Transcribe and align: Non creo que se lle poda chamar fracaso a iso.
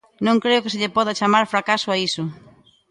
Non 0.25 0.41
creo 0.43 0.61
que 0.63 0.71
se 0.73 0.79
lle 0.81 0.95
poda 0.97 1.17
chamar 1.19 1.51
fracaso 1.53 1.87
a 1.91 1.97
iso. 2.07 2.23